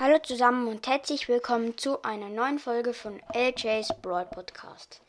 [0.00, 5.00] Hallo zusammen und herzlich willkommen zu einer neuen Folge von LJ's Broad Podcast.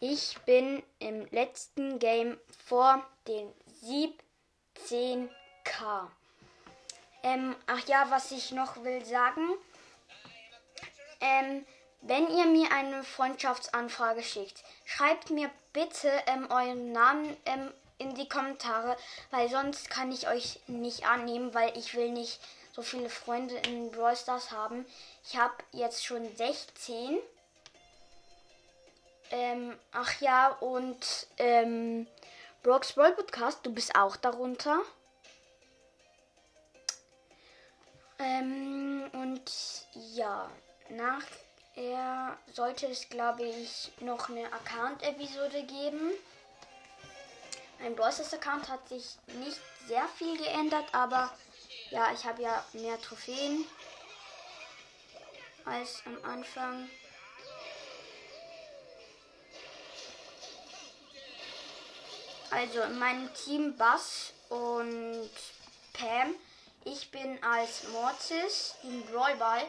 [0.00, 3.46] Ich bin im letzten Game vor den
[3.84, 5.28] 17k.
[7.22, 9.46] Ähm, ach ja, was ich noch will sagen.
[11.20, 11.64] Ähm,
[12.00, 18.28] wenn ihr mir eine Freundschaftsanfrage schickt, schreibt mir bitte ähm, euren Namen ähm, in die
[18.28, 18.96] Kommentare,
[19.30, 22.40] weil sonst kann ich euch nicht annehmen, weil ich will nicht
[22.72, 24.86] so viele Freunde in Brawl Stars haben.
[25.24, 27.18] Ich habe jetzt schon 16.
[29.30, 32.06] Ähm, ach ja, und ähm,
[32.62, 34.80] Brooks Brawl Podcast, du bist auch darunter.
[38.18, 39.50] Ähm, und
[40.14, 40.50] ja,
[40.90, 46.10] nachher sollte es, glaube ich, noch eine Account-Episode geben.
[47.80, 51.32] Mein Brawl Stars Account hat sich nicht sehr viel geändert, aber
[51.92, 53.66] ja, ich habe ja mehr Trophäen
[55.66, 56.88] als am Anfang.
[62.50, 65.30] Also in meinem Team Bass und
[65.92, 66.34] Pam.
[66.84, 69.62] Ich bin als Mortis im Brawlball.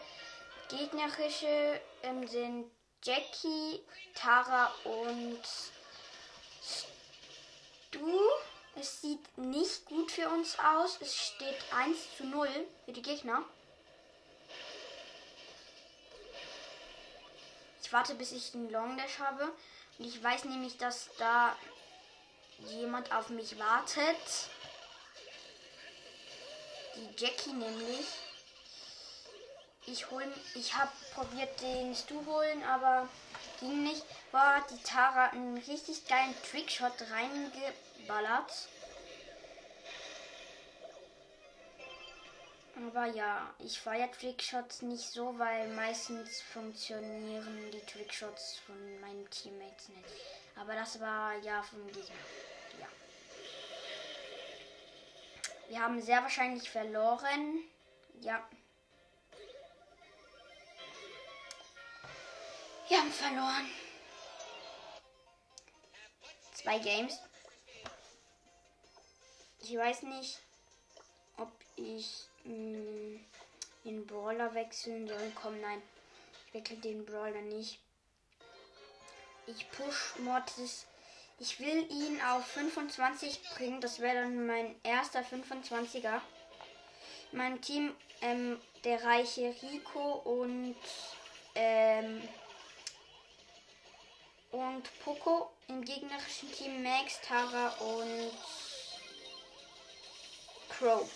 [0.69, 2.71] Gegnerische ähm, sind
[3.03, 3.83] Jackie,
[4.15, 5.41] Tara und
[6.61, 8.19] Stu.
[8.75, 10.97] Es sieht nicht gut für uns aus.
[10.99, 12.47] Es steht 1 zu 0
[12.85, 13.43] für die Gegner.
[17.83, 19.51] Ich warte, bis ich den Long Dash habe.
[19.99, 21.55] Und ich weiß nämlich, dass da
[22.57, 24.17] jemand auf mich wartet.
[26.95, 28.07] Die Jackie nämlich.
[29.85, 30.23] Ich hol,
[30.55, 33.07] ich habe probiert den Stu holen, aber
[33.59, 34.03] ging nicht.
[34.31, 37.51] War die Tara einen richtig geilen Trickshot reinge
[38.07, 38.67] ballert.
[42.75, 49.89] Aber ja, ich feiere Trickshots nicht so, weil meistens funktionieren die Trickshots von meinen Teammates
[49.89, 50.05] nicht.
[50.55, 52.15] Aber das war ja vom Gegner.
[52.79, 52.87] Ja.
[55.69, 57.59] Wir haben sehr wahrscheinlich verloren.
[58.21, 58.43] Ja.
[62.89, 63.69] Wir haben verloren.
[66.53, 67.19] Zwei Games.
[69.65, 70.39] Ich weiß nicht,
[71.37, 73.25] ob ich mh, mm,
[73.85, 75.31] den Brawler wechseln soll.
[75.41, 75.81] Komm, nein.
[76.47, 77.79] Ich wechsle den Brawler nicht.
[79.47, 80.85] Ich push Mortis.
[81.39, 83.79] Ich will ihn auf 25 bringen.
[83.79, 86.19] Das wäre dann mein erster 25er.
[87.31, 90.75] Mein Team, ähm, der reiche Rico und
[91.55, 92.21] ähm,
[94.51, 95.51] und Poco.
[95.69, 98.31] Im gegnerischen Team Max, Tara und
[100.83, 101.09] Crow.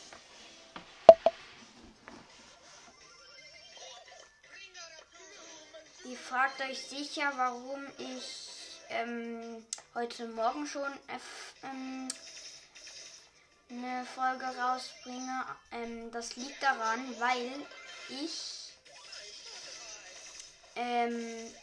[6.05, 8.47] Ihr fragt euch sicher, warum ich
[8.87, 10.89] ähm, heute Morgen schon
[11.63, 12.07] ähm,
[13.69, 15.45] eine Folge rausbringe.
[15.73, 17.51] Ähm, das liegt daran, weil
[18.07, 18.71] ich
[20.77, 21.53] ähm,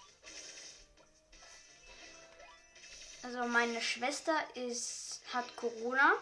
[3.22, 6.12] also meine Schwester ist hat Corona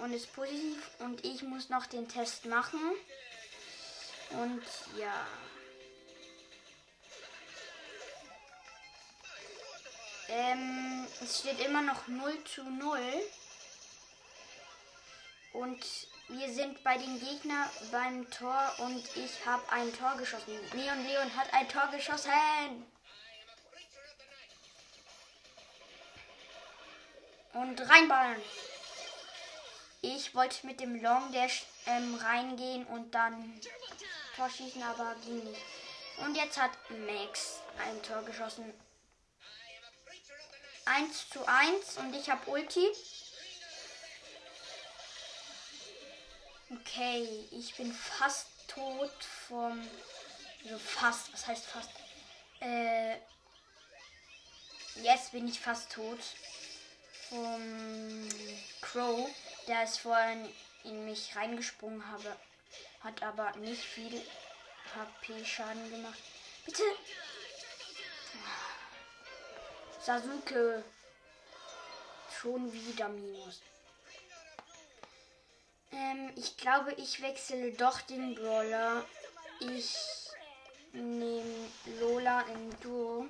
[0.00, 2.80] und ist positiv und ich muss noch den Test machen.
[4.30, 4.62] Und
[4.98, 5.26] ja.
[10.28, 12.98] Ähm, es steht immer noch 0 zu 0.
[15.52, 15.84] Und
[16.28, 20.56] wir sind bei den Gegnern beim Tor und ich habe ein Tor geschossen.
[20.72, 22.86] Leon Leon hat ein Tor geschossen.
[27.52, 28.40] Und reinballen.
[30.02, 33.60] Ich wollte mit dem Long Dash ähm, reingehen und dann
[34.34, 35.60] Tor schießen, aber ging nicht.
[36.18, 38.72] Und jetzt hat Max ein Tor geschossen.
[40.86, 42.86] 1 zu 1 und ich habe Ulti.
[46.70, 49.12] Okay, ich bin fast tot
[49.48, 49.86] vom.
[50.64, 51.90] Also fast, was heißt fast?
[52.60, 53.16] Äh.
[55.02, 56.18] Jetzt bin ich fast tot.
[57.30, 58.28] Vom
[58.80, 59.30] Crow
[59.70, 60.48] der ist vorhin
[60.82, 62.36] in mich reingesprungen habe,
[63.04, 64.20] hat aber nicht viel
[64.96, 66.18] HP-Schaden gemacht.
[66.66, 66.82] Bitte!
[70.02, 70.82] Sasuke.
[72.40, 73.60] Schon wieder Minus.
[75.92, 79.04] Ähm, ich glaube, ich wechsle doch den Brawler.
[79.60, 79.94] Ich
[80.92, 81.68] nehme
[82.00, 83.26] Lola im Duo.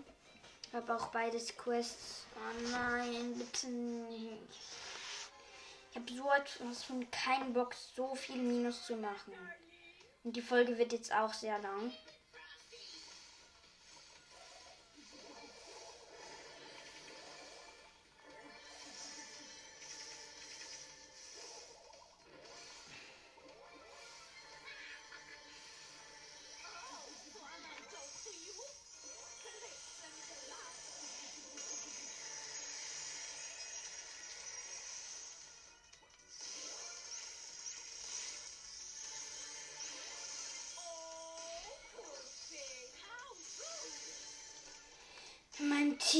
[0.72, 2.26] Habe auch beides Quests.
[2.36, 4.38] Oh nein, bitte nicht.
[5.90, 9.32] Ich habe so etwas von keinen Bock, so viel Minus zu machen.
[10.22, 11.92] Und die Folge wird jetzt auch sehr lang.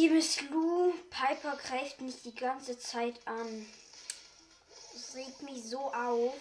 [0.01, 0.95] Team ist Lou.
[1.11, 3.67] Piper greift mich die ganze Zeit an.
[4.95, 6.33] Das regt mich so auf.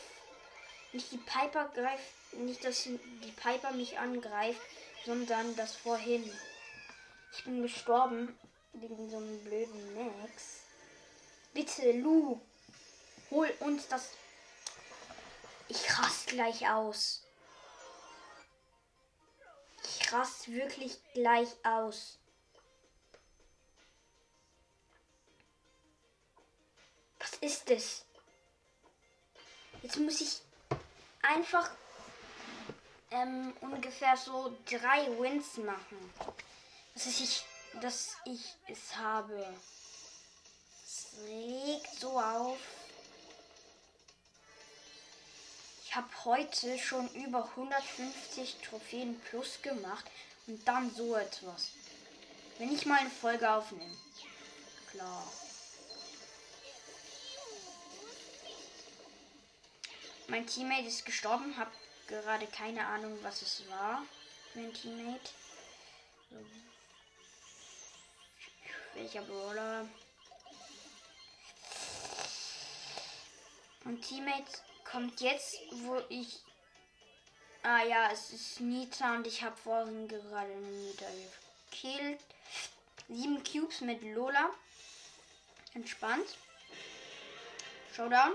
[0.93, 4.61] Nicht die Piper greift, nicht dass die Piper mich angreift,
[5.05, 6.23] sondern das vorhin.
[7.33, 8.33] Ich bin gestorben
[8.71, 10.61] wegen so einem blöden Max.
[11.53, 12.39] Bitte, Lou,
[13.29, 14.11] hol uns das.
[15.67, 17.23] Ich rast gleich aus.
[19.83, 22.19] Ich rast wirklich gleich aus.
[27.41, 28.03] Ist es?
[29.81, 30.41] Jetzt muss ich
[31.21, 31.69] einfach
[33.11, 36.13] ähm, ungefähr so drei Wins machen.
[36.93, 37.45] Dass ich,
[37.81, 39.45] dass ich es habe.
[40.85, 42.57] Es regt so auf.
[45.85, 50.05] Ich habe heute schon über 150 Trophäen plus gemacht
[50.45, 51.71] und dann so etwas.
[52.59, 53.97] Wenn ich mal eine Folge aufnehme.
[54.91, 55.23] Klar.
[60.29, 61.71] Mein Teammate ist gestorben, hab
[62.07, 64.03] gerade keine Ahnung, was es war.
[64.53, 65.29] Mein Teammate.
[66.29, 66.37] So.
[68.93, 69.89] Welcher Brawler?
[73.83, 74.51] Mein Teammate
[74.83, 76.43] kommt jetzt, wo ich.
[77.63, 81.07] Ah ja, es ist Nita und ich habe vorhin gerade Nita
[81.71, 82.19] gekillt.
[83.07, 84.51] Sieben Cubes mit Lola.
[85.73, 86.37] Entspannt.
[87.95, 88.33] Showdown.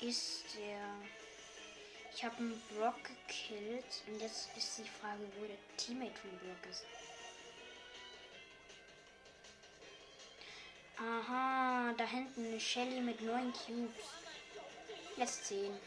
[0.00, 0.80] Ist der?
[2.14, 6.70] Ich habe einen Brock gekillt und jetzt ist die Frage, wo der Teammate von Brock
[6.70, 6.84] ist.
[10.98, 14.04] Aha, da hinten eine Shelly mit neun Cubes.
[15.16, 15.78] Jetzt zehn.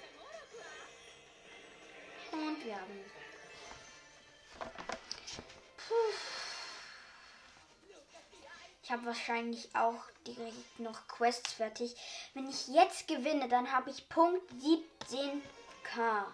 [2.32, 3.06] Und wir haben.
[5.78, 6.31] Puh.
[8.92, 11.96] Habe wahrscheinlich auch direkt noch Quests fertig.
[12.34, 16.26] Wenn ich jetzt gewinne, dann habe ich Punkt 17k.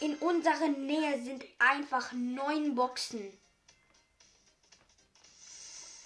[0.00, 3.38] In unserer Nähe sind einfach neun Boxen.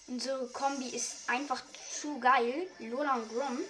[0.08, 1.62] Unsere Kombi ist einfach
[1.92, 2.66] zu geil.
[2.80, 3.60] Lola und Grom.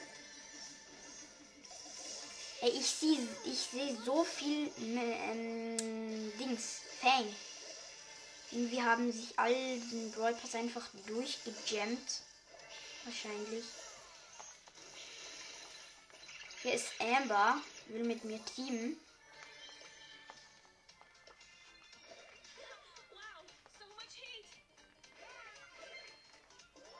[2.62, 6.80] Ich sehe ich seh so viel ähm, Dings.
[7.02, 7.26] Fang.
[8.50, 12.22] Irgendwie haben sich all den Brawl Pass einfach durchgejammt.
[13.04, 13.64] Wahrscheinlich.
[16.62, 17.60] Hier ist Amber.
[17.88, 18.98] Will mit mir teamen.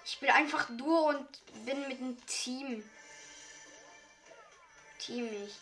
[0.04, 2.90] Ich spiele einfach durch und bin mit dem Team.
[4.99, 5.54] Team ich.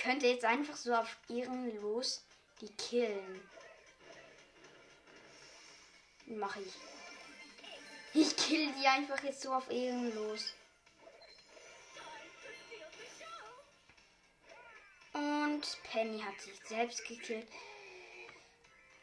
[0.00, 2.24] Könnte jetzt einfach so auf ihren los
[2.60, 3.48] die killen.
[6.26, 6.74] Mache ich.
[8.12, 10.54] Ich kill die einfach jetzt so auf ihren los.
[15.12, 17.48] Und Penny hat sich selbst gekillt.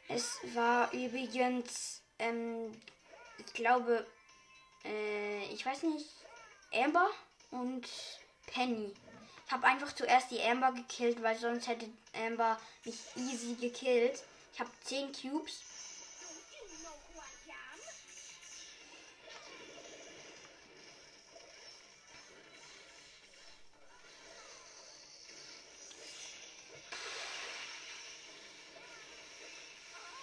[0.08, 2.72] Es war übrigens, ähm,
[3.38, 4.06] ich glaube,
[4.84, 6.08] äh, ich weiß nicht,
[6.72, 7.10] Amber
[7.50, 7.86] und
[8.46, 8.94] Penny
[9.52, 14.22] habe einfach zuerst die Amber gekillt, weil sonst hätte Amber mich easy gekillt.
[14.52, 15.62] Ich habe 10 Cubes.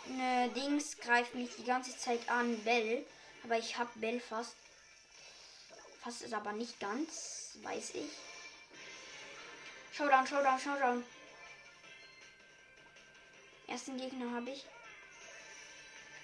[0.07, 3.05] Ne, Dings greift mich die ganze Zeit an, Bell.
[3.43, 4.55] Aber ich habe Bell fast.
[6.01, 8.34] Fast ist aber nicht ganz, weiß ich.
[9.95, 11.05] Showdown, Showdown, Showdown.
[13.65, 14.65] Ersten Gegner habe ich.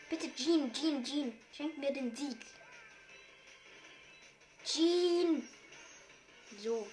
[0.09, 1.39] Bitte, Jean, Jean, Jean.
[1.53, 2.37] Schenk mir den Sieg.
[4.65, 5.47] Jean.
[6.59, 6.85] So.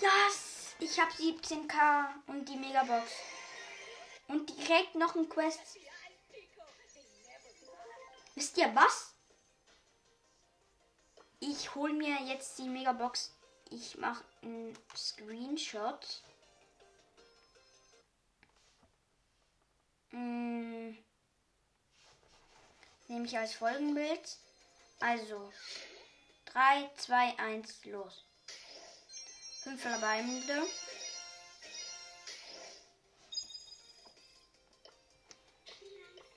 [0.00, 0.76] Yes!
[0.78, 3.10] Ich habe 17k und die Megabox.
[4.28, 5.80] Und direkt noch ein Quest.
[8.36, 9.14] Wisst ihr was?
[11.40, 13.32] Ich hole mir jetzt die Megabox.
[13.70, 16.22] Ich mache einen Screenshot.
[20.10, 20.96] Hm.
[23.08, 24.38] Nehme ich als Folgenbild.
[25.00, 25.52] Also
[26.46, 28.24] 3, 2, 1, los.
[29.64, 30.62] 5 verbleibende.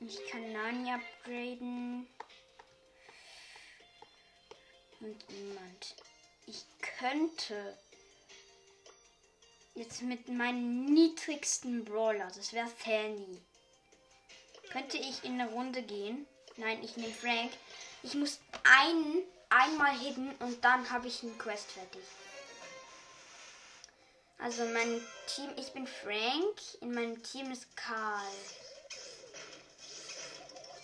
[0.01, 2.07] Ich kann Nani upgraden.
[5.01, 5.95] Und niemand.
[6.49, 6.65] Ich
[6.97, 7.77] könnte
[9.75, 13.39] jetzt mit meinem niedrigsten Brawler, das wäre Fanny,
[14.71, 16.25] könnte ich in eine Runde gehen.
[16.57, 17.51] Nein, ich nehme Frank.
[18.01, 22.01] Ich muss einen einmal hitten und dann habe ich einen Quest fertig.
[24.39, 28.25] Also mein Team, ich bin Frank, in meinem Team ist Karl.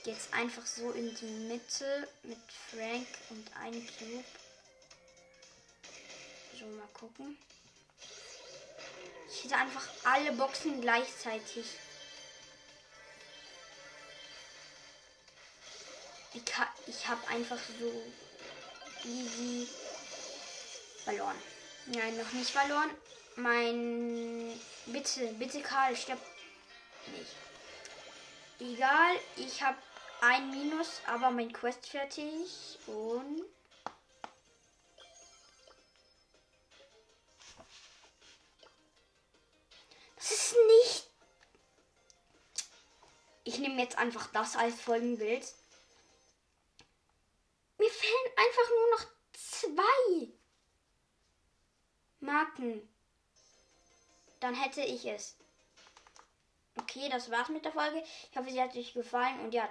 [0.04, 2.38] Jetzt einfach so in die Mitte mit
[2.70, 4.45] Frank und einem Cube.
[6.58, 7.38] So, mal gucken.
[9.30, 11.66] Ich hätte einfach alle Boxen gleichzeitig.
[16.34, 17.92] Ich, habe einfach so
[19.04, 19.68] easy
[21.04, 21.36] verloren.
[21.88, 22.90] Nein, noch nicht verloren.
[23.36, 24.60] Mein.
[24.86, 26.20] Bitte, bitte, Karl, stirb
[27.08, 27.36] nicht.
[28.60, 29.78] Egal, ich habe
[30.22, 32.80] ein Minus, aber mein Quest fertig.
[32.88, 33.55] Und.
[43.86, 45.46] Jetzt einfach das als Folgenbild.
[47.78, 50.28] Mir fehlen einfach nur noch zwei
[52.20, 52.90] Marken.
[54.40, 55.36] Dann hätte ich es.
[56.78, 58.04] Okay, das war's mit der Folge.
[58.30, 59.70] Ich hoffe, sie hat euch gefallen und ja,